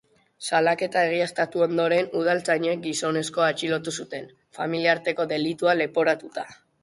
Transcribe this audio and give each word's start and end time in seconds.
Salaketa 0.45 1.01
egiaztatu 1.09 1.61
ondoren, 1.65 2.07
udaltzainek 2.21 2.81
gizonezkoa 2.87 3.51
atxilotu 3.55 3.95
zuten, 4.03 4.27
familia 4.61 4.95
arteko 4.97 5.27
delitua 5.35 5.79
leporatuta. 5.83 6.49